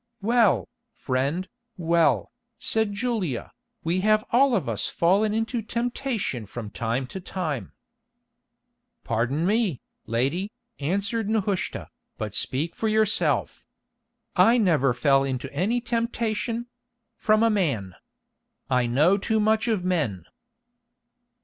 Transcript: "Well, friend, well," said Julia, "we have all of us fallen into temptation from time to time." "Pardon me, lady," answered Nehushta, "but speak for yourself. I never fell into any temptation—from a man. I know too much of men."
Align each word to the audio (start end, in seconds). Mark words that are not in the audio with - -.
"Well, 0.23 0.67
friend, 0.95 1.47
well," 1.77 2.31
said 2.57 2.91
Julia, 2.95 3.51
"we 3.83 3.99
have 3.99 4.25
all 4.31 4.55
of 4.55 4.67
us 4.67 4.87
fallen 4.87 5.31
into 5.31 5.61
temptation 5.61 6.47
from 6.47 6.71
time 6.71 7.05
to 7.05 7.19
time." 7.19 7.73
"Pardon 9.03 9.45
me, 9.45 9.79
lady," 10.07 10.51
answered 10.79 11.29
Nehushta, 11.29 11.87
"but 12.17 12.33
speak 12.33 12.73
for 12.75 12.87
yourself. 12.87 13.63
I 14.35 14.57
never 14.57 14.95
fell 14.95 15.23
into 15.23 15.53
any 15.53 15.79
temptation—from 15.79 17.43
a 17.43 17.51
man. 17.51 17.93
I 18.71 18.87
know 18.87 19.19
too 19.19 19.39
much 19.39 19.67
of 19.67 19.85
men." 19.85 20.25